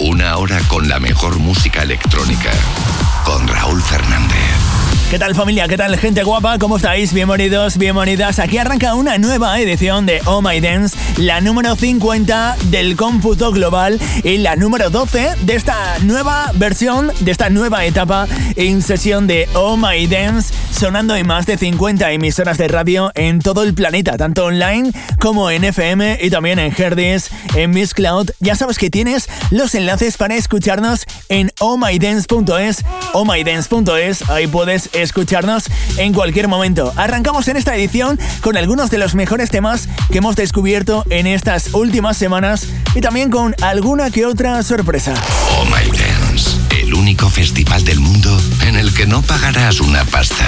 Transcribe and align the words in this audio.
Una 0.00 0.36
hora 0.36 0.60
con 0.68 0.88
la 0.88 1.00
mejor 1.00 1.40
música 1.40 1.82
electrónica. 1.82 2.52
Con 3.24 3.48
Raúl 3.48 3.82
Fernández. 3.82 4.68
¿Qué 5.10 5.18
tal 5.18 5.34
familia? 5.34 5.66
¿Qué 5.66 5.78
tal 5.78 5.96
gente 5.96 6.22
guapa? 6.22 6.58
¿Cómo 6.58 6.76
estáis? 6.76 7.14
Bienvenidos, 7.14 7.78
bienvenidas. 7.78 8.38
Aquí 8.38 8.58
arranca 8.58 8.94
una 8.94 9.16
nueva 9.16 9.58
edición 9.58 10.04
de 10.04 10.20
Oh 10.26 10.42
My 10.42 10.60
Dance, 10.60 10.98
la 11.16 11.40
número 11.40 11.76
50 11.76 12.56
del 12.64 12.94
cómputo 12.94 13.50
global 13.50 13.98
y 14.22 14.36
la 14.36 14.54
número 14.54 14.90
12 14.90 15.36
de 15.40 15.54
esta 15.54 15.98
nueva 16.02 16.52
versión, 16.56 17.10
de 17.20 17.30
esta 17.30 17.48
nueva 17.48 17.86
etapa 17.86 18.28
en 18.54 18.82
sesión 18.82 19.26
de 19.26 19.48
Oh 19.54 19.78
My 19.78 20.06
Dance, 20.06 20.52
sonando 20.70 21.16
en 21.16 21.26
más 21.26 21.46
de 21.46 21.56
50 21.56 22.12
emisoras 22.12 22.58
de 22.58 22.68
radio 22.68 23.10
en 23.14 23.38
todo 23.38 23.62
el 23.62 23.72
planeta, 23.72 24.18
tanto 24.18 24.44
online 24.44 24.92
como 25.18 25.50
en 25.50 25.64
FM 25.64 26.18
y 26.20 26.28
también 26.28 26.58
en 26.58 26.70
Herdis, 26.76 27.30
en 27.54 27.70
Miss 27.70 27.94
Cloud. 27.94 28.30
Ya 28.40 28.56
sabes 28.56 28.76
que 28.76 28.90
tienes 28.90 29.30
los 29.50 29.74
enlaces 29.74 29.87
para 30.18 30.34
escucharnos 30.34 31.06
en 31.30 31.50
ohmydance.es, 31.60 32.84
ohmydance.es, 33.14 34.28
ahí 34.28 34.46
puedes 34.46 34.90
escucharnos 34.92 35.64
en 35.96 36.12
cualquier 36.12 36.46
momento. 36.46 36.92
Arrancamos 36.96 37.48
en 37.48 37.56
esta 37.56 37.74
edición 37.74 38.18
con 38.42 38.58
algunos 38.58 38.90
de 38.90 38.98
los 38.98 39.14
mejores 39.14 39.50
temas 39.50 39.88
que 40.12 40.18
hemos 40.18 40.36
descubierto 40.36 41.04
en 41.08 41.26
estas 41.26 41.72
últimas 41.72 42.18
semanas 42.18 42.66
y 42.94 43.00
también 43.00 43.30
con 43.30 43.54
alguna 43.62 44.10
que 44.10 44.26
otra 44.26 44.62
sorpresa. 44.62 45.14
Oh 45.58 45.64
My 45.64 45.90
Dance, 45.96 46.50
el 46.82 46.92
único 46.92 47.30
festival 47.30 47.82
del 47.84 48.00
mundo 48.00 48.38
en 48.66 48.76
el 48.76 48.92
que 48.92 49.06
no 49.06 49.22
pagarás 49.22 49.80
una 49.80 50.04
pasta. 50.04 50.44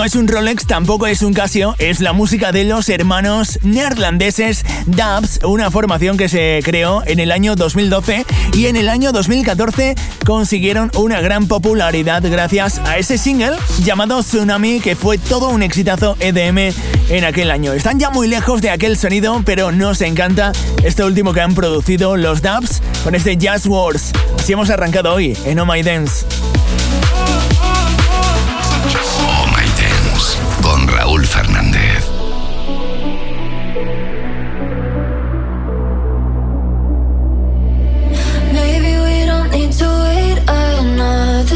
No 0.00 0.06
es 0.06 0.14
un 0.14 0.28
Rolex, 0.28 0.64
tampoco 0.64 1.06
es 1.06 1.20
un 1.20 1.34
Casio, 1.34 1.76
es 1.78 2.00
la 2.00 2.14
música 2.14 2.52
de 2.52 2.64
los 2.64 2.88
hermanos 2.88 3.58
neerlandeses 3.62 4.64
Dubs, 4.86 5.40
una 5.44 5.70
formación 5.70 6.16
que 6.16 6.30
se 6.30 6.60
creó 6.64 7.02
en 7.04 7.20
el 7.20 7.30
año 7.30 7.54
2012 7.54 8.24
y 8.54 8.64
en 8.64 8.76
el 8.76 8.88
año 8.88 9.12
2014 9.12 9.96
consiguieron 10.24 10.90
una 10.96 11.20
gran 11.20 11.48
popularidad 11.48 12.22
gracias 12.24 12.78
a 12.86 12.96
ese 12.96 13.18
single 13.18 13.58
llamado 13.84 14.22
Tsunami 14.22 14.80
que 14.80 14.96
fue 14.96 15.18
todo 15.18 15.50
un 15.50 15.62
exitazo 15.62 16.16
EDM 16.18 16.74
en 17.10 17.24
aquel 17.24 17.50
año. 17.50 17.74
Están 17.74 18.00
ya 18.00 18.08
muy 18.08 18.26
lejos 18.26 18.62
de 18.62 18.70
aquel 18.70 18.96
sonido, 18.96 19.42
pero 19.44 19.70
nos 19.70 20.00
encanta 20.00 20.52
este 20.82 21.04
último 21.04 21.34
que 21.34 21.42
han 21.42 21.54
producido 21.54 22.16
los 22.16 22.40
Dubs 22.40 22.80
con 23.04 23.14
este 23.14 23.36
Jazz 23.36 23.66
Wars. 23.66 24.12
Así 24.38 24.54
hemos 24.54 24.70
arrancado 24.70 25.12
hoy 25.12 25.36
en 25.44 25.58
Oh 25.58 25.66
My 25.66 25.82
Dance. 25.82 26.24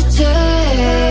pretend 0.05 1.04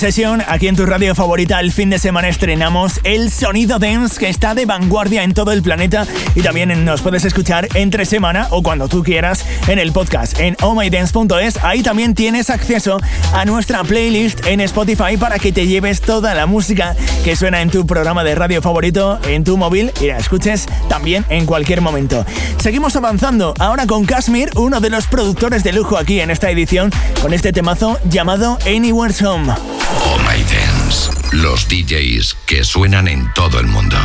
session, 0.00 0.42
aquí 0.48 0.66
en 0.66 0.76
tu 0.76 0.86
radio 0.86 1.14
favorita, 1.14 1.60
el 1.60 1.72
fin 1.72 1.90
de 1.90 1.98
semana 1.98 2.28
estrenamos 2.30 3.00
el 3.04 3.30
sonido 3.30 3.78
dance 3.78 4.18
que 4.18 4.30
está 4.30 4.54
de 4.54 4.64
vanguardia 4.64 5.24
en 5.24 5.34
todo 5.34 5.52
el 5.52 5.62
planeta 5.62 6.06
y 6.34 6.40
también 6.40 6.86
nos 6.86 7.02
puedes 7.02 7.26
escuchar 7.26 7.68
entre 7.74 8.06
semana 8.06 8.48
o 8.48 8.62
cuando 8.62 8.88
tú 8.88 9.02
quieras 9.02 9.44
en 9.68 9.78
el 9.78 9.92
podcast 9.92 10.40
en 10.40 10.56
ohmydance.es. 10.62 11.62
Ahí 11.62 11.82
también 11.82 12.14
tienes 12.14 12.48
acceso 12.48 12.98
a 13.34 13.44
nuestra 13.44 13.84
playlist 13.84 14.46
en 14.46 14.62
Spotify 14.62 15.18
para 15.18 15.38
que 15.38 15.52
te 15.52 15.66
lleves 15.66 16.00
toda 16.00 16.32
la 16.32 16.46
música 16.46 16.96
que 17.22 17.36
suena 17.36 17.60
en 17.60 17.68
tu 17.68 17.86
programa 17.86 18.24
de 18.24 18.34
radio 18.34 18.62
favorito 18.62 19.20
en 19.28 19.44
tu 19.44 19.58
móvil 19.58 19.92
y 20.00 20.06
la 20.06 20.16
escuches 20.16 20.66
también 20.88 21.26
en 21.28 21.44
cualquier 21.44 21.82
momento. 21.82 22.24
Seguimos 22.56 22.96
avanzando 22.96 23.52
ahora 23.58 23.86
con 23.86 24.06
Kashmir, 24.06 24.48
uno 24.56 24.80
de 24.80 24.88
los 24.88 25.08
productores 25.08 25.62
de 25.62 25.74
lujo 25.74 25.98
aquí 25.98 26.20
en 26.20 26.30
esta 26.30 26.50
edición, 26.50 26.90
con 27.20 27.34
este 27.34 27.52
temazo 27.52 27.98
llamado 28.08 28.58
Anywhere's 28.66 29.20
Home. 29.20 29.52
Oh 29.92 30.18
My 30.24 30.42
Dance. 30.44 31.10
Los 31.32 31.68
DJs 31.68 32.36
que 32.46 32.64
suenan 32.64 33.08
en 33.08 33.32
todo 33.34 33.58
el 33.60 33.66
mundo. 33.66 33.96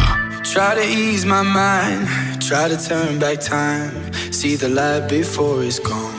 Try 0.43 0.75
to 0.75 0.83
ease 0.83 1.25
my 1.25 1.41
mind, 1.41 2.07
try 2.39 2.69
to 2.69 2.77
turn 2.77 3.19
back 3.19 3.39
time, 3.41 4.13
see 4.31 4.55
the 4.55 4.69
light 4.69 5.09
before 5.09 5.63
it's 5.63 5.79
gone. 5.79 6.13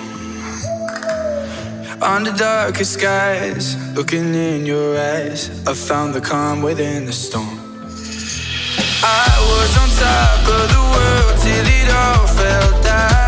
Under 2.02 2.32
darkest 2.32 2.94
skies, 2.94 3.76
looking 3.94 4.34
in 4.34 4.66
your 4.66 4.98
eyes, 4.98 5.50
I 5.66 5.74
found 5.74 6.14
the 6.14 6.20
calm 6.20 6.60
within 6.62 7.06
the 7.06 7.12
storm. 7.12 7.58
I 9.02 9.30
was 9.50 9.76
on 9.78 9.88
top 9.96 10.48
of 10.48 10.68
the 10.74 10.82
world 10.94 11.38
till 11.40 11.66
it 11.66 11.88
all 11.94 12.26
fell 12.26 12.82
down. 12.82 13.25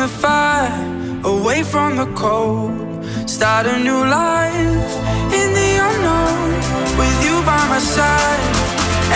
The 0.00 0.08
fire, 0.08 1.20
away 1.24 1.62
from 1.62 1.96
the 1.96 2.06
cold. 2.14 3.04
Start 3.28 3.66
a 3.66 3.78
new 3.78 4.02
life 4.06 4.92
in 5.40 5.48
the 5.58 5.70
unknown 5.88 6.50
with 6.96 7.18
you 7.26 7.36
by 7.44 7.62
my 7.68 7.78
side. 7.78 8.40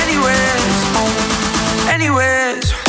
Anywhere's 0.05 0.81
home, 0.95 1.89
anywhere's 1.89 2.71
home. 2.71 2.85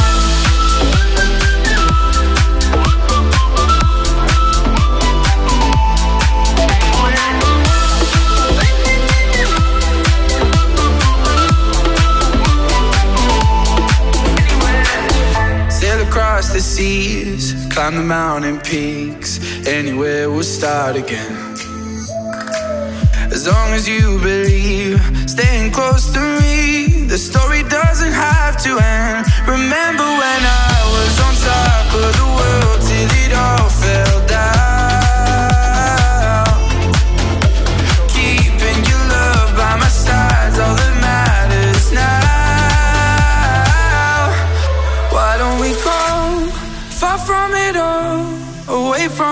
across 16.08 16.54
the 16.54 16.62
seas, 16.62 17.35
climb 17.76 17.96
the 17.98 18.02
mountain 18.02 18.58
peaks, 18.62 19.38
anywhere 19.68 20.32
we'll 20.32 20.44
start 20.44 20.96
again. 20.96 21.36
As 23.34 23.46
long 23.48 23.74
as 23.74 23.86
you 23.86 24.18
believe, 24.20 25.02
staying 25.30 25.74
close 25.74 26.10
to 26.14 26.22
me, 26.40 27.06
the 27.06 27.18
story 27.18 27.64
doesn't 27.64 28.14
have 28.14 28.56
to 28.64 28.80
end. 28.80 29.28
Remember 29.46 30.08
when 30.22 30.42
I 30.72 30.78
was 30.96 31.20
on 31.26 31.34
top 31.52 31.88
of 32.06 32.12
the 32.20 32.28
world 32.38 32.80
till 32.88 33.10
it 33.26 33.34
all 33.34 33.70
fell 33.70 34.26
down. 34.26 34.75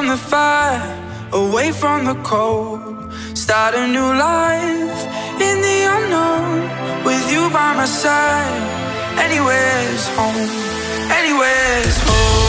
From 0.04 0.10
the 0.10 0.18
fire, 0.18 1.30
away 1.32 1.72
from 1.72 2.04
the 2.04 2.16
cold. 2.24 3.14
Start 3.34 3.74
a 3.74 3.88
new 3.88 4.10
life 4.30 5.00
in 5.48 5.62
the 5.68 5.80
unknown 5.96 7.06
with 7.06 7.32
you 7.32 7.50
by 7.50 7.74
my 7.74 7.86
side. 7.86 8.64
Anywhere's 9.18 10.08
home, 10.18 10.50
anywhere's 11.10 11.98
home. 12.04 12.43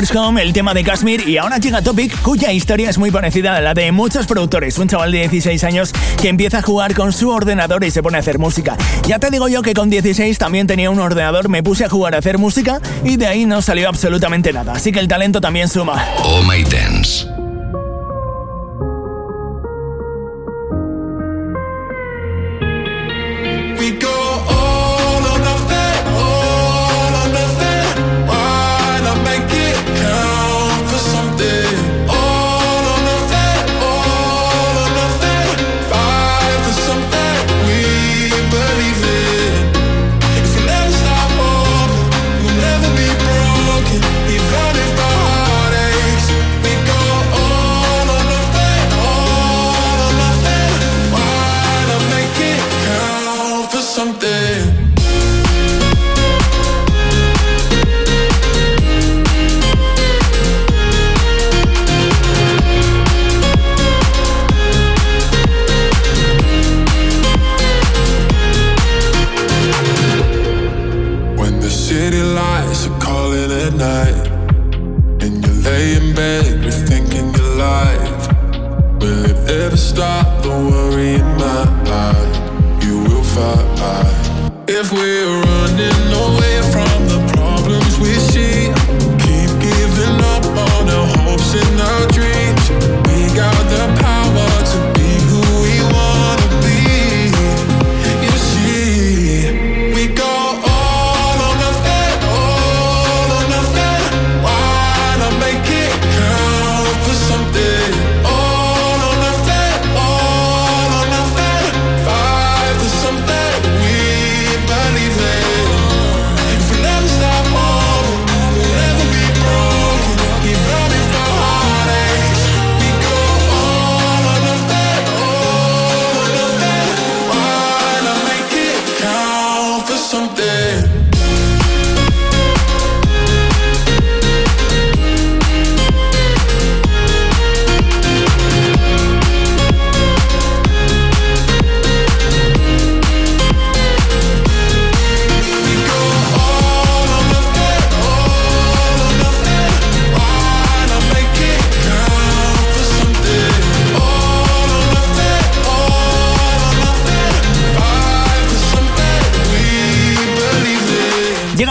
El 0.00 0.54
tema 0.54 0.72
de 0.72 0.82
Kashmir 0.82 1.28
y 1.28 1.36
ahora 1.36 1.58
llega 1.58 1.82
Topic, 1.82 2.22
cuya 2.22 2.50
historia 2.52 2.88
es 2.88 2.96
muy 2.96 3.10
parecida 3.10 3.56
a 3.56 3.60
la 3.60 3.74
de 3.74 3.92
muchos 3.92 4.26
productores. 4.26 4.78
Un 4.78 4.88
chaval 4.88 5.12
de 5.12 5.18
16 5.18 5.62
años 5.62 5.92
que 6.22 6.30
empieza 6.30 6.60
a 6.60 6.62
jugar 6.62 6.94
con 6.94 7.12
su 7.12 7.28
ordenador 7.28 7.84
y 7.84 7.90
se 7.90 8.02
pone 8.02 8.16
a 8.16 8.20
hacer 8.20 8.38
música. 8.38 8.78
Ya 9.06 9.18
te 9.18 9.28
digo 9.30 9.46
yo 9.48 9.60
que 9.60 9.74
con 9.74 9.90
16 9.90 10.38
también 10.38 10.66
tenía 10.66 10.88
un 10.88 11.00
ordenador, 11.00 11.50
me 11.50 11.62
puse 11.62 11.84
a 11.84 11.90
jugar 11.90 12.14
a 12.14 12.18
hacer 12.18 12.38
música 12.38 12.80
y 13.04 13.18
de 13.18 13.26
ahí 13.26 13.44
no 13.44 13.60
salió 13.60 13.90
absolutamente 13.90 14.54
nada. 14.54 14.72
Así 14.72 14.90
que 14.90 15.00
el 15.00 15.06
talento 15.06 15.38
también 15.38 15.68
suma. 15.68 16.02
Oh 16.24 16.42
My 16.44 16.64
Dance. 16.64 17.29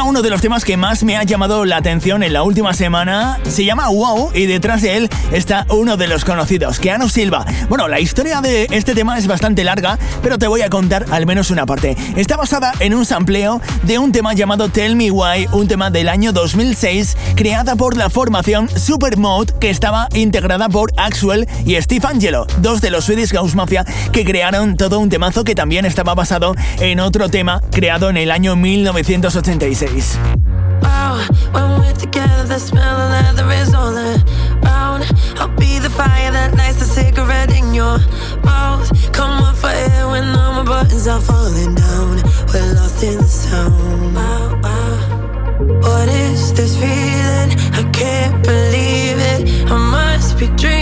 Uno 0.09 0.23
de 0.23 0.31
los 0.31 0.41
temas 0.41 0.65
que 0.65 0.75
más 0.75 1.03
me 1.03 1.17
ha 1.17 1.23
llamado 1.23 1.65
la 1.65 1.77
atención 1.77 2.23
en 2.23 2.33
la 2.33 2.41
última 2.41 2.73
semana. 2.73 3.37
Se 3.47 3.63
llama 3.63 3.89
Wow 3.89 4.31
y 4.33 4.47
detrás 4.47 4.81
de 4.81 4.97
él 4.97 5.09
está 5.31 5.67
uno 5.69 5.97
de 5.97 6.07
los 6.07 6.25
conocidos, 6.25 6.79
Keanu 6.79 7.09
Silva. 7.09 7.45
Bueno, 7.69 7.87
la 7.87 7.99
historia 7.99 8.41
de 8.41 8.65
este 8.71 8.95
tema 8.95 9.19
es 9.19 9.27
bastante 9.27 9.63
larga, 9.63 9.99
pero 10.23 10.39
te 10.39 10.47
voy 10.47 10.63
a 10.63 10.69
contar 10.71 11.05
al 11.11 11.27
menos 11.27 11.51
una 11.51 11.67
parte. 11.67 11.95
Está 12.15 12.37
basada 12.37 12.73
en 12.79 12.95
un 12.95 13.05
sampleo 13.05 13.61
de 13.83 13.99
un 13.99 14.11
tema 14.11 14.33
llamado 14.33 14.69
Tell 14.69 14.95
Me 14.95 15.11
Why, 15.11 15.47
un 15.51 15.67
tema 15.67 15.91
del 15.91 16.09
año 16.09 16.31
2006 16.31 17.15
creada 17.35 17.75
por 17.75 17.95
la 17.95 18.09
formación 18.09 18.67
Supermode 18.67 19.53
que 19.59 19.69
estaba 19.69 20.07
integrada 20.15 20.69
por 20.69 20.91
Axwell 20.97 21.47
y 21.67 21.79
Steve 21.79 22.07
Angelo, 22.07 22.47
dos 22.57 22.81
de 22.81 22.89
los 22.89 23.05
Swedish 23.05 23.31
House 23.33 23.53
Mafia 23.53 23.85
que 24.11 24.25
crearon 24.25 24.75
todo 24.75 24.97
un 24.97 25.09
temazo 25.09 25.43
que 25.43 25.53
también 25.53 25.85
estaba 25.85 26.15
basado 26.15 26.55
en 26.79 26.99
otro 26.99 27.29
tema 27.29 27.61
creado 27.71 28.09
en 28.09 28.17
el 28.17 28.31
año 28.31 28.55
1986. 28.55 29.98
Wow, 29.99 31.27
when 31.51 31.81
we're 31.81 31.93
together, 31.93 32.45
the 32.45 32.57
smell 32.57 32.95
of 33.01 33.11
leather 33.11 33.51
is 33.51 33.73
all 33.73 33.93
around. 33.93 35.03
I'll 35.35 35.53
be 35.57 35.77
the 35.79 35.89
fire 35.89 36.31
that 36.31 36.55
lights 36.55 36.79
the 36.79 36.85
cigarette 36.85 37.51
in 37.51 37.73
your 37.73 37.99
mouth. 38.45 38.87
Come 39.11 39.43
on 39.43 39.55
for 39.55 39.67
air 39.67 40.07
when 40.07 40.23
all 40.37 40.53
my 40.53 40.63
buttons 40.63 41.05
are 41.05 41.19
falling 41.19 41.75
down. 41.75 42.15
We're 42.53 42.73
lost 42.75 43.03
in 43.03 43.17
the 43.17 43.27
sound. 43.27 44.15
Wow, 44.15 44.61
wow. 44.63 45.79
What 45.81 46.07
is 46.07 46.53
this 46.53 46.77
feeling? 46.77 47.51
I 47.73 47.83
can't 47.91 48.41
believe 48.41 49.17
it. 49.33 49.69
I 49.69 49.77
must 49.91 50.39
be 50.39 50.47
dreaming. 50.55 50.78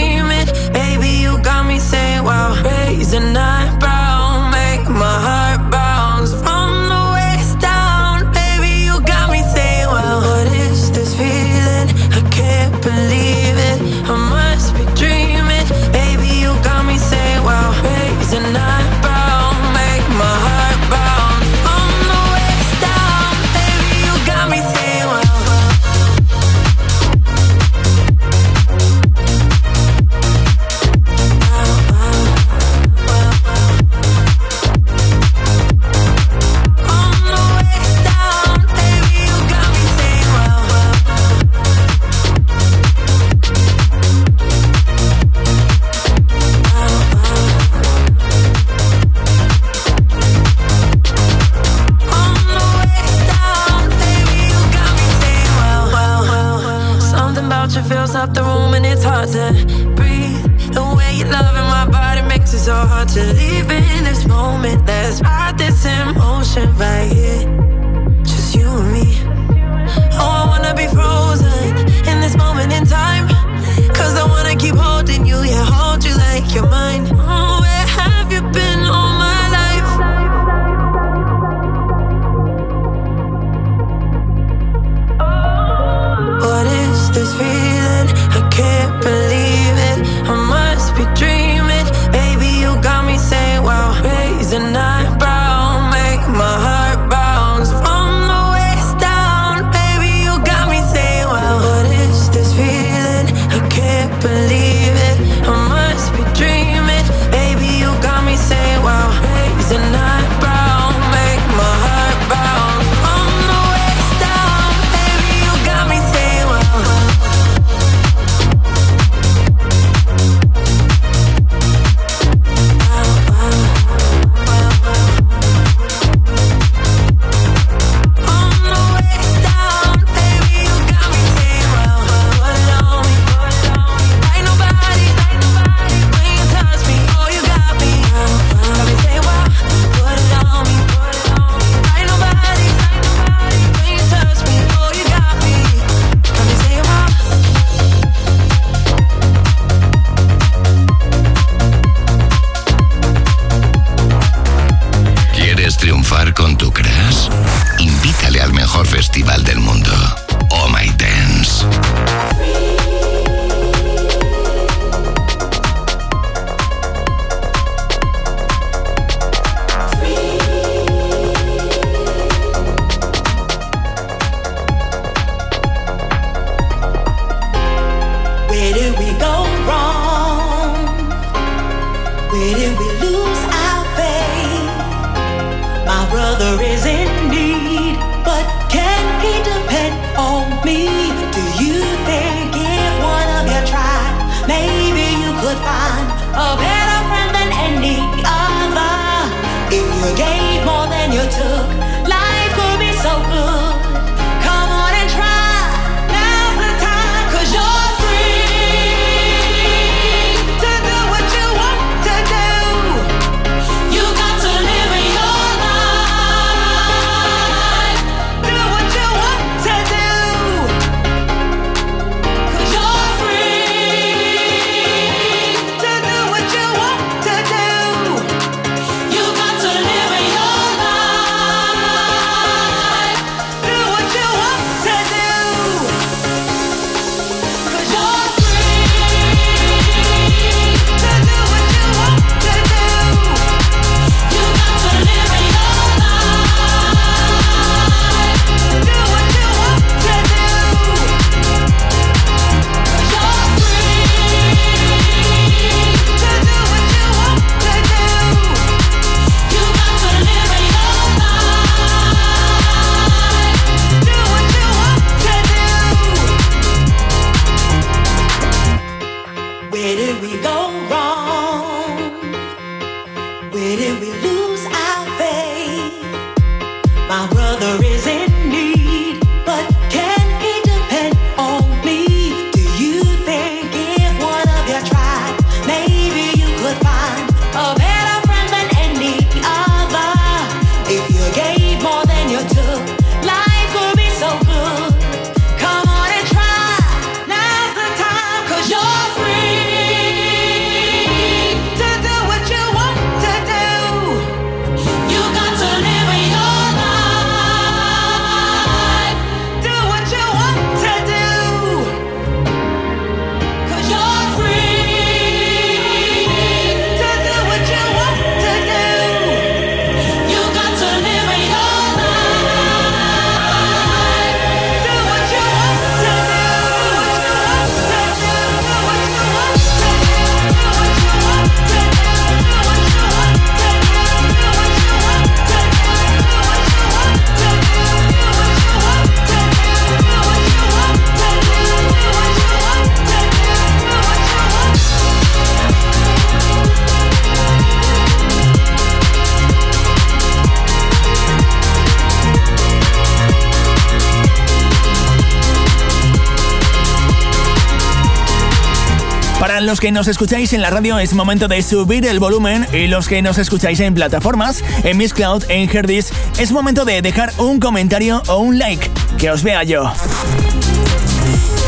Los 359.78 359.82
que 359.82 359.92
nos 359.92 360.08
escucháis 360.08 360.52
en 360.54 360.60
la 360.60 360.70
radio 360.70 360.98
es 360.98 361.14
momento 361.14 361.46
de 361.46 361.62
subir 361.62 362.04
el 362.04 362.18
volumen 362.18 362.66
y 362.72 362.88
los 362.88 363.06
que 363.06 363.22
nos 363.22 363.38
escucháis 363.38 363.78
en 363.78 363.94
plataformas, 363.94 364.64
en 364.82 364.96
Miss 364.96 365.14
Cloud, 365.14 365.44
en 365.48 365.70
Herdis, 365.70 366.12
es 366.36 366.50
momento 366.50 366.84
de 366.84 367.00
dejar 367.00 367.32
un 367.38 367.60
comentario 367.60 368.20
o 368.26 368.38
un 368.38 368.58
like. 368.58 368.90
Que 369.18 369.30
os 369.30 369.44
vea 369.44 369.62
yo. 369.62 369.92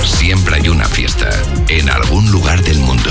Siempre 0.02 0.56
hay 0.56 0.68
una 0.68 0.86
fiesta 0.86 1.30
en 1.68 1.88
algún 1.88 2.32
lugar 2.32 2.60
del 2.64 2.80
mundo. 2.80 3.10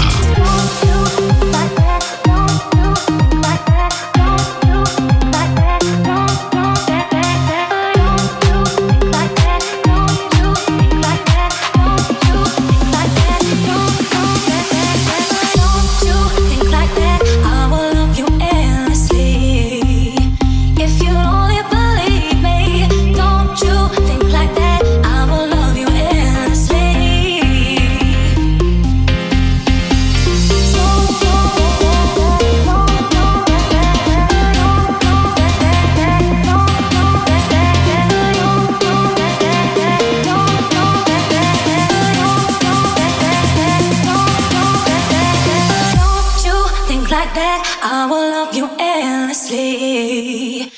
that 47.40 47.64
I 47.82 48.06
will 48.10 48.28
love 48.36 48.54
you 48.54 48.68
endlessly. 48.78 50.72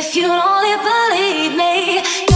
If 0.00 0.14
you 0.14 0.26
only 0.30 0.74
believe 0.88 1.52
me. 1.56 2.33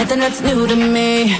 nothing 0.00 0.20
that's 0.20 0.40
new 0.40 0.66
to 0.66 0.76
me. 0.76 1.34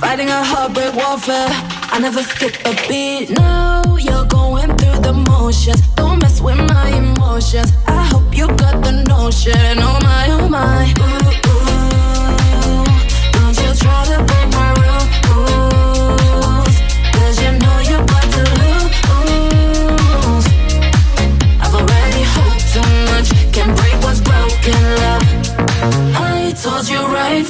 Fighting 0.00 0.28
a 0.28 0.42
heartbreak 0.42 0.94
warfare, 0.94 1.48
I 1.94 1.98
never 2.00 2.22
skip 2.22 2.54
a 2.64 2.72
beat. 2.88 3.28
No, 3.30 3.98
you're 4.00 4.24
going 4.24 4.74
through 4.78 5.00
the 5.06 5.12
motions. 5.12 5.82
Don't 5.96 6.22
mess 6.22 6.40
with 6.40 6.56
my 6.56 6.88
emotions. 6.96 7.72
I 7.86 8.04
hope 8.12 8.34
you 8.34 8.46
got 8.62 8.82
the 8.82 8.92
notion. 9.14 9.78
Oh 9.88 9.98
my, 10.08 10.24
oh 10.36 10.48
my. 10.48 10.82
Ooh, 11.04 11.30
ooh. 11.52 12.86
Don't 13.36 13.56
you 13.62 13.70
try 13.82 14.00
to 14.10 14.16
break 14.28 14.48
my 14.60 14.75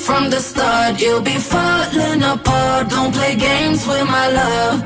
from 0.07 0.31
the 0.31 0.40
start. 0.40 1.01
You'll 1.03 1.27
be 1.33 1.38
falling 1.53 2.23
apart. 2.23 2.88
Don't 2.88 3.12
play 3.12 3.35
games 3.35 3.81
with 3.87 4.07
my 4.16 4.27
love. 4.40 4.79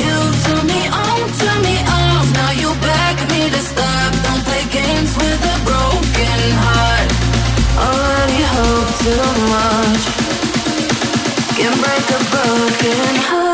You 0.00 0.14
turn 0.44 0.64
me 0.72 0.82
on, 1.06 1.20
turn 1.40 1.60
me 1.68 1.76
off. 2.02 2.26
Now 2.38 2.52
you 2.62 2.70
beg 2.88 3.16
me 3.32 3.42
to 3.54 3.60
stop. 3.70 4.10
Don't 4.26 4.42
play 4.48 4.64
games 4.78 5.12
with 5.20 5.52
a 5.54 5.56
broken 5.68 6.40
heart. 6.62 7.08
Already 7.86 8.42
hope 8.54 8.90
too 9.04 9.28
much. 9.54 10.04
Can 11.56 11.72
break 11.82 12.06
a 12.16 12.20
broken 12.32 13.14
heart. 13.28 13.47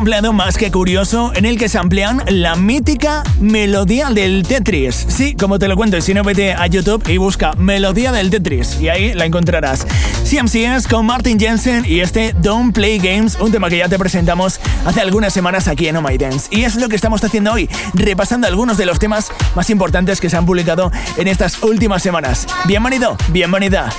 Sampleado 0.00 0.32
más 0.32 0.56
que 0.56 0.70
curioso 0.70 1.30
en 1.34 1.44
el 1.44 1.58
que 1.58 1.68
se 1.68 1.76
amplían 1.76 2.22
la 2.26 2.56
mítica 2.56 3.22
melodía 3.38 4.08
del 4.08 4.44
Tetris. 4.44 5.04
Sí, 5.08 5.34
como 5.34 5.58
te 5.58 5.68
lo 5.68 5.76
cuento, 5.76 6.00
si 6.00 6.14
no 6.14 6.22
vete 6.22 6.54
a 6.54 6.66
YouTube 6.68 7.06
y 7.06 7.18
busca 7.18 7.52
melodía 7.58 8.10
del 8.10 8.30
Tetris 8.30 8.80
y 8.80 8.88
ahí 8.88 9.12
la 9.12 9.26
encontrarás. 9.26 9.86
CMCS 10.24 10.88
con 10.88 11.04
Martin 11.04 11.38
Jensen 11.38 11.84
y 11.84 12.00
este 12.00 12.32
Don't 12.32 12.74
Play 12.74 12.96
Games, 12.96 13.36
un 13.40 13.52
tema 13.52 13.68
que 13.68 13.76
ya 13.76 13.90
te 13.90 13.98
presentamos 13.98 14.58
hace 14.86 15.02
algunas 15.02 15.34
semanas 15.34 15.68
aquí 15.68 15.86
en 15.88 15.98
Oh 15.98 16.00
My 16.00 16.16
Dance. 16.16 16.48
Y 16.50 16.62
es 16.62 16.76
lo 16.76 16.88
que 16.88 16.96
estamos 16.96 17.22
haciendo 17.22 17.52
hoy, 17.52 17.68
repasando 17.92 18.46
algunos 18.46 18.78
de 18.78 18.86
los 18.86 18.98
temas 18.98 19.30
más 19.54 19.68
importantes 19.68 20.18
que 20.18 20.30
se 20.30 20.36
han 20.38 20.46
publicado 20.46 20.90
en 21.18 21.28
estas 21.28 21.62
últimas 21.62 22.02
semanas. 22.02 22.46
Bienvenido, 22.64 23.18
bienvenida. 23.28 23.90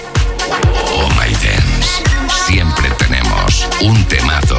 Oh 0.95 1.07
My 1.09 1.31
Dance. 1.31 2.01
Siempre 2.47 2.89
tenemos 2.97 3.67
un 3.81 4.03
temazo 4.05 4.57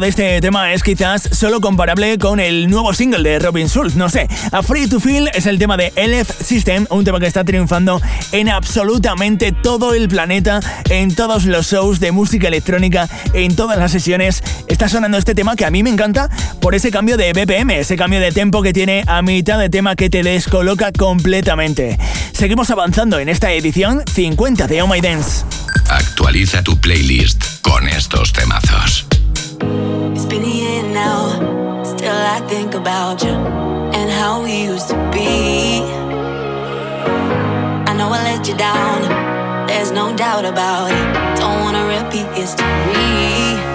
de 0.00 0.08
este 0.08 0.40
tema 0.40 0.72
es 0.72 0.82
quizás 0.82 1.28
solo 1.30 1.60
comparable 1.60 2.18
con 2.18 2.40
el 2.40 2.68
nuevo 2.68 2.92
single 2.92 3.22
de 3.22 3.38
Robin 3.38 3.68
Schulz, 3.68 3.94
no 3.94 4.08
sé. 4.08 4.28
A 4.50 4.62
Free 4.62 4.88
to 4.88 4.98
Feel 4.98 5.30
es 5.34 5.46
el 5.46 5.58
tema 5.58 5.76
de 5.76 5.92
LF 5.94 6.42
System, 6.42 6.86
un 6.90 7.04
tema 7.04 7.20
que 7.20 7.26
está 7.26 7.44
triunfando 7.44 8.00
en 8.32 8.48
absolutamente 8.48 9.52
todo 9.52 9.94
el 9.94 10.08
planeta, 10.08 10.60
en 10.90 11.14
todos 11.14 11.44
los 11.44 11.70
shows 11.70 12.00
de 12.00 12.10
música 12.10 12.48
electrónica, 12.48 13.08
en 13.34 13.54
todas 13.54 13.78
las 13.78 13.92
sesiones. 13.92 14.42
Está 14.66 14.88
sonando 14.88 15.16
este 15.16 15.34
tema 15.34 15.54
que 15.54 15.64
a 15.64 15.70
mí 15.70 15.82
me 15.82 15.90
encanta 15.90 16.28
por 16.60 16.74
ese 16.74 16.90
cambio 16.90 17.16
de 17.16 17.32
BPM, 17.32 17.70
ese 17.70 17.96
cambio 17.96 18.18
de 18.18 18.32
tempo 18.32 18.62
que 18.62 18.72
tiene 18.72 19.04
a 19.06 19.22
mitad 19.22 19.58
de 19.58 19.70
tema 19.70 19.94
que 19.94 20.10
te 20.10 20.22
descoloca 20.22 20.90
completamente. 20.90 21.98
Seguimos 22.32 22.70
avanzando 22.70 23.20
en 23.20 23.28
esta 23.28 23.52
edición 23.52 24.02
50 24.12 24.66
de 24.66 24.82
Oh 24.82 24.88
My 24.88 25.00
Dance. 25.00 25.44
Actualiza 25.88 26.62
tu 26.62 26.76
playlist 26.80 27.44
con 27.62 27.86
estos 27.86 28.32
temazos. 28.32 29.06
It's 30.14 30.24
been 30.24 30.44
a 30.44 30.54
year 30.62 30.82
now, 30.82 31.82
still 31.84 32.20
I 32.36 32.40
think 32.48 32.74
about 32.74 33.22
you 33.22 33.34
and 33.98 34.10
how 34.10 34.42
we 34.42 34.64
used 34.64 34.88
to 34.88 34.96
be. 35.12 35.82
I 37.88 37.92
know 37.96 38.08
I 38.08 38.20
let 38.30 38.48
you 38.48 38.56
down, 38.56 39.66
there's 39.66 39.90
no 39.90 40.14
doubt 40.16 40.44
about 40.44 40.90
it. 40.90 41.06
Don't 41.38 41.60
wanna 41.60 41.84
repeat 41.86 42.26
history. 42.38 43.73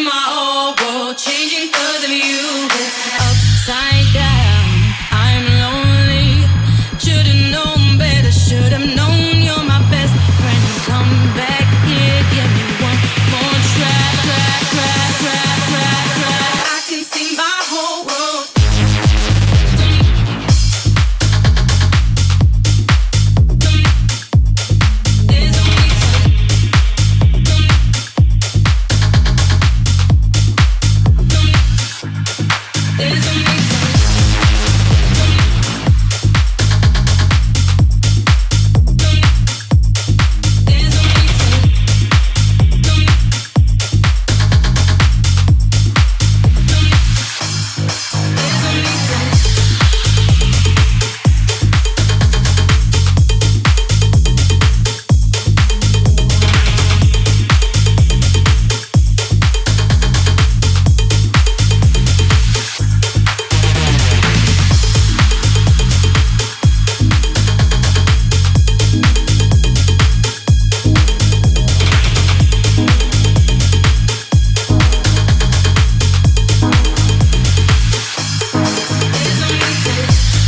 my 0.00 0.31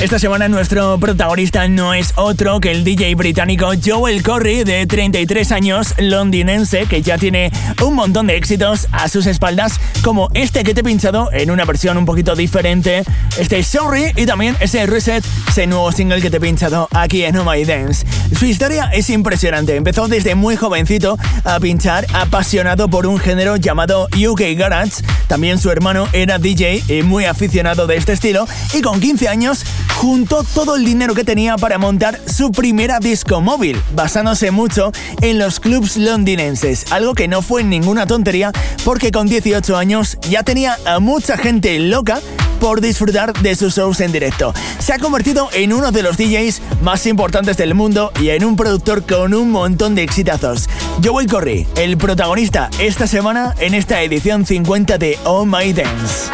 esta 0.05 0.19
semana 0.19 0.49
nuestro 0.49 0.99
protagonista 0.99 1.67
no 1.67 1.95
es 1.95 2.13
otro 2.17 2.61
que 2.61 2.71
el 2.71 2.85
DJ 2.85 3.15
británico 3.15 3.71
Joel 3.83 4.23
Corry, 4.23 4.63
de 4.63 4.87
33 4.87 5.51
años, 5.51 5.95
londinense, 5.97 6.85
que 6.85 7.01
ya 7.01 7.17
tiene 7.17 7.51
un 7.83 7.95
montón 7.95 8.27
de 8.27 8.37
éxitos 8.37 8.87
a 8.93 9.09
sus 9.09 9.25
espaldas, 9.25 9.81
como 10.03 10.29
este 10.35 10.63
que 10.63 10.75
te 10.75 10.83
he 10.83 10.85
pinchado 10.85 11.31
en 11.33 11.51
una 11.51 11.65
versión 11.65 11.97
un 11.97 12.05
poquito 12.05 12.37
diferente, 12.37 13.03
este 13.39 13.63
Sorry 13.63 14.13
y 14.15 14.27
también 14.27 14.55
ese 14.61 14.85
Reset, 14.85 15.25
ese 15.49 15.67
nuevo 15.67 15.91
single 15.91 16.21
que 16.21 16.31
te 16.31 16.37
he 16.37 16.41
pinchado 16.41 16.87
aquí 16.93 17.25
en 17.25 17.39
Oh 17.39 17.51
My 17.51 17.65
Dance. 17.65 18.05
Su 18.39 18.45
historia 18.45 18.91
es 18.93 19.09
impresionante, 19.09 19.75
empezó 19.75 20.07
desde 20.07 20.35
muy 20.35 20.57
jovencito 20.57 21.17
a 21.45 21.59
pinchar, 21.61 22.07
apasionado 22.13 22.89
por 22.89 23.07
un 23.07 23.19
género 23.19 23.57
llamado 23.57 24.09
UK 24.15 24.43
Garage, 24.55 25.03
también 25.29 25.59
su 25.59 25.71
hermano 25.71 26.09
era 26.13 26.39
DJ 26.39 26.85
y 26.89 27.03
muy 27.03 27.25
aficionado 27.25 27.87
de 27.87 27.97
este 27.97 28.13
estilo, 28.13 28.47
y 28.75 28.83
con 28.83 29.01
15 29.01 29.29
años 29.29 29.65
juntó 29.97 30.45
todo 30.45 30.77
el 30.77 30.85
dinero 30.85 31.15
que 31.15 31.25
tenía 31.25 31.57
para 31.57 31.79
montar 31.79 32.21
su 32.27 32.53
primera 32.53 32.99
disco 32.99 33.41
móvil, 33.41 33.81
basándose 33.95 34.51
mucho 34.51 34.93
en 35.21 35.39
los 35.39 35.61
clubs 35.61 35.97
londinenses, 35.97 36.93
algo 36.93 37.15
que 37.15 37.29
no 37.29 37.43
fue 37.43 37.65
ninguna 37.65 38.07
tontería 38.07 38.53
porque 38.85 39.11
con 39.11 39.27
18 39.27 39.77
años 39.77 40.19
ya 40.29 40.43
tenía 40.43 40.77
a 40.87 41.01
mucha 41.01 41.37
gente 41.37 41.79
loca 41.79 42.21
por 42.61 42.81
disfrutar 42.81 43.33
de 43.43 43.55
sus 43.57 43.77
shows 43.77 44.01
en 44.01 44.13
directo. 44.13 44.55
Se 44.79 44.93
ha 44.93 44.99
convertido 44.99 45.49
en 45.53 45.73
uno 45.73 45.93
de 45.93 46.03
los 46.03 46.17
DJs 46.17 46.63
más 46.83 47.07
importantes 47.07 47.57
del 47.57 47.75
mundo 47.75 48.13
y 48.21 48.31
en 48.31 48.45
un 48.45 48.57
productor 48.57 49.05
con 49.05 49.35
un 49.35 49.51
montón 49.51 49.95
de 49.95 50.03
exitazos. 50.03 50.69
Joel 51.03 51.27
Corry, 51.27 51.67
el 51.77 51.97
protagonista 51.99 52.71
esta 52.79 53.07
semana 53.07 53.55
en 53.59 53.75
esta 53.75 54.03
edición 54.03 54.47
50 54.47 54.99
de 54.99 55.19
Oh 55.25 55.45
My 55.45 55.73
Dance. 55.73 56.31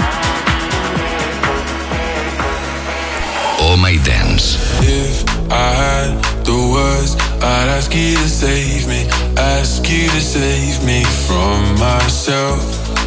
Dance. 3.98 4.54
If 4.82 5.24
I 5.50 5.68
had 5.74 6.10
the 6.44 6.54
words, 6.70 7.16
I'd 7.42 7.68
ask 7.74 7.92
you 7.94 8.14
to 8.14 8.28
save 8.28 8.86
me, 8.86 9.08
ask 9.36 9.82
you 9.90 10.06
to 10.08 10.20
save 10.20 10.84
me 10.84 11.02
from 11.26 11.58
myself. 11.74 12.62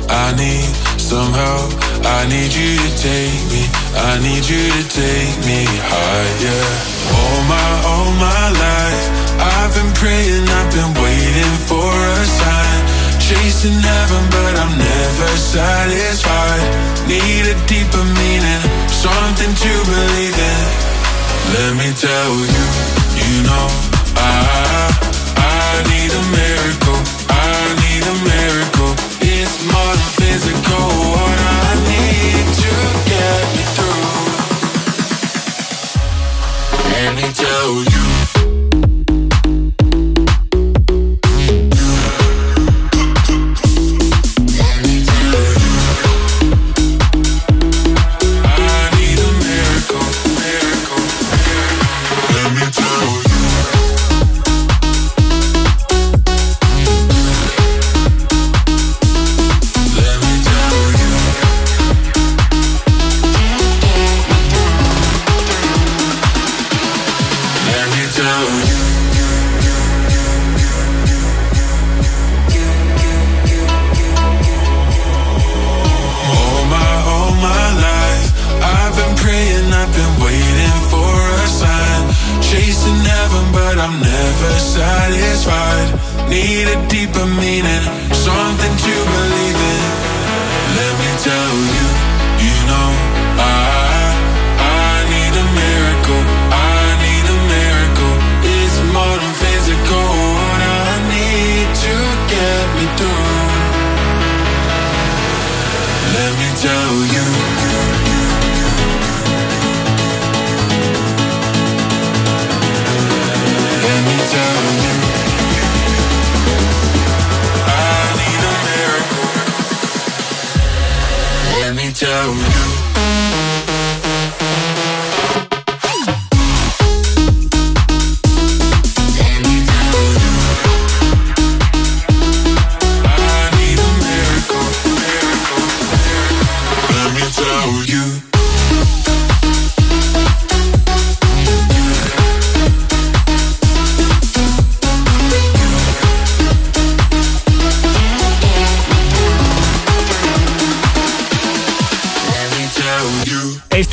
I 0.09 0.36
need 0.36 0.67
some 0.99 1.31
help, 1.31 1.71
I 2.03 2.27
need 2.27 2.51
you 2.51 2.75
to 2.75 2.91
take 2.99 3.43
me, 3.47 3.63
I 3.95 4.19
need 4.19 4.43
you 4.43 4.65
to 4.75 4.84
take 4.91 5.36
me 5.47 5.63
higher. 5.88 6.67
All 7.15 7.39
my, 7.47 7.69
all 7.88 8.11
my 8.19 8.45
life, 8.51 9.05
I've 9.39 9.71
been 9.73 9.93
praying, 9.95 10.43
I've 10.51 10.71
been 10.75 10.93
waiting 10.99 11.55
for 11.63 11.88
a 11.88 12.25
sign. 12.27 12.81
Chasing 13.23 13.79
heaven, 13.79 14.23
but 14.36 14.53
I'm 14.59 14.75
never 14.77 15.31
satisfied. 15.39 16.67
Need 17.07 17.47
a 17.47 17.55
deeper 17.71 18.03
meaning, 18.19 18.63
something 19.04 19.54
to 19.54 19.74
believe 19.84 20.38
in. 20.51 20.66
Let 21.56 21.76
me 21.76 21.91
tell 21.91 22.34
you, 22.56 22.66
you 23.20 23.43
know, 23.43 23.68
I, 24.16 24.88
I 25.36 25.84
need 25.91 26.12
a 26.22 26.24
miracle. 26.32 26.72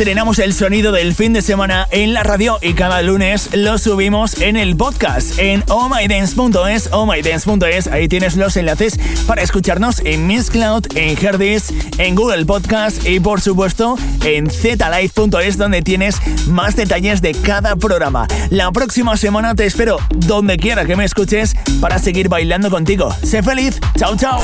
Estrenamos 0.01 0.39
el 0.39 0.55
sonido 0.55 0.93
del 0.93 1.15
fin 1.15 1.35
de 1.35 1.43
semana 1.43 1.87
en 1.91 2.15
la 2.15 2.23
radio 2.23 2.57
y 2.63 2.73
cada 2.73 3.03
lunes 3.03 3.51
lo 3.53 3.77
subimos 3.77 4.41
en 4.41 4.57
el 4.57 4.75
podcast 4.75 5.39
en 5.39 5.63
ohmydance.es, 5.69 6.89
ohmydance.es, 6.91 7.87
ahí 7.87 8.09
tienes 8.09 8.35
los 8.37 8.57
enlaces 8.57 8.99
para 9.27 9.43
escucharnos 9.43 10.01
en 10.07 10.27
Miss 10.27 10.49
Cloud, 10.49 10.87
en 10.95 11.23
Herdis, 11.23 11.75
en 11.99 12.15
Google 12.15 12.47
Podcast 12.47 13.07
y 13.07 13.21
por 13.21 13.43
supuesto 13.43 13.99
en 14.25 14.49
zlive.es 14.49 15.59
donde 15.59 15.83
tienes 15.83 16.17
más 16.47 16.77
detalles 16.77 17.21
de 17.21 17.35
cada 17.35 17.77
programa. 17.77 18.27
La 18.49 18.73
próxima 18.73 19.19
semana 19.19 19.55
te 19.55 19.67
espero 19.67 19.99
donde 20.17 20.57
quiera 20.57 20.87
que 20.87 20.97
me 20.97 21.05
escuches 21.05 21.55
para 21.79 21.99
seguir 21.99 22.31
bailando 22.31 22.71
contigo. 22.71 23.15
Sé 23.23 23.43
feliz, 23.43 23.79
chao 23.99 24.17
chao. 24.17 24.41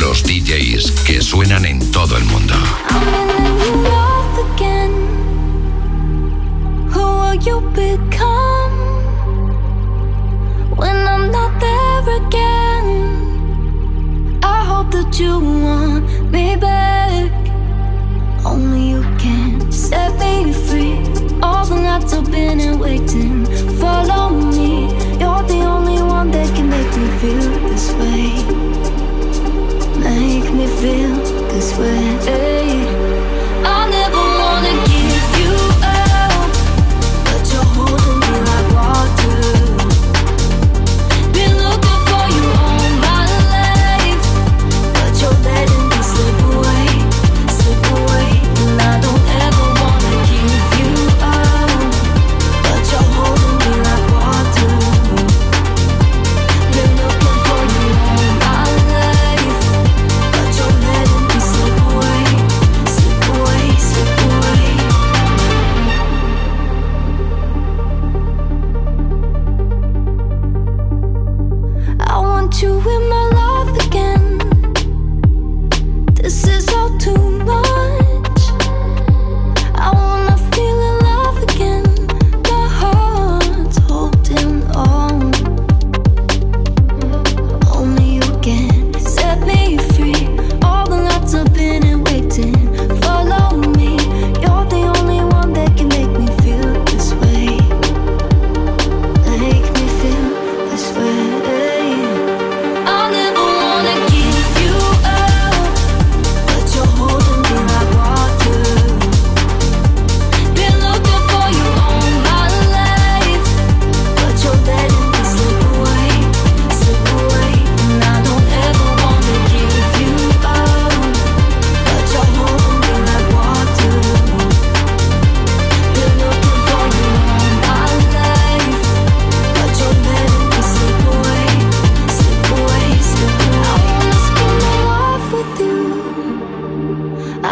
Los 0.00 0.22
DJs 0.24 0.90
que 1.06 1.20
suenan 1.20 1.64
en 1.64 1.90
todo 1.90 2.16
el 2.16 2.24
mundo. 2.24 2.54
you 15.18 15.38
want 15.38 16.04
me 16.30 16.56
back. 16.56 17.30
Only 18.44 18.90
you 18.90 19.02
can 19.18 19.70
set 19.70 20.18
me 20.18 20.52
free. 20.52 20.96
All 21.42 21.64
the 21.66 21.76
nights 21.76 22.12
I've 22.14 22.30
been 22.30 22.78
waiting. 22.78 23.44
Follow 23.78 24.30
me. 24.30 24.88
You're 25.20 25.44
the 25.52 25.62
only 25.74 26.02
one 26.02 26.30
that 26.30 26.48
can 26.56 26.68
make 26.70 26.92
me 26.96 27.08
feel 27.20 27.68
this 27.68 27.92
way 28.00 28.81
make 30.20 30.52
me 30.52 30.66
feel 30.66 31.16
this 31.52 31.76
way. 31.78 32.02
I'll 33.64 33.88
never 33.88 34.31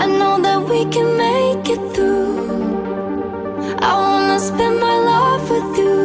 I 0.02 0.06
know 0.06 0.40
that 0.40 0.60
we 0.70 0.80
can 0.94 1.08
make 1.26 1.68
it 1.68 1.82
through. 1.94 2.38
I 3.88 3.92
wanna 4.02 4.38
spend 4.40 4.80
my 4.80 4.96
life 5.12 5.46
with 5.54 5.70
you. 5.82 5.98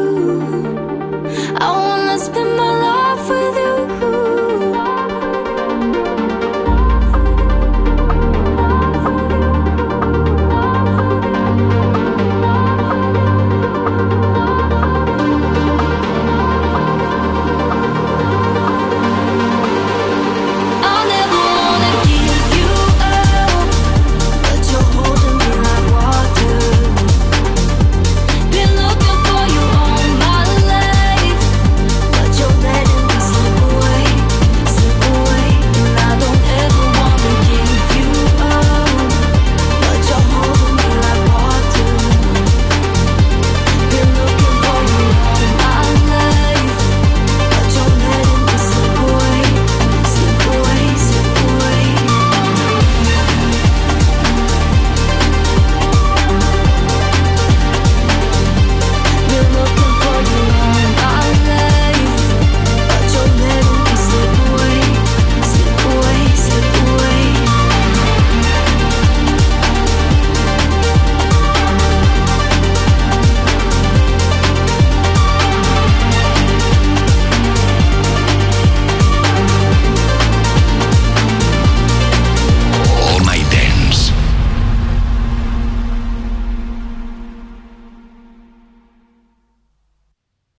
I 1.66 1.68
wanna 1.84 2.05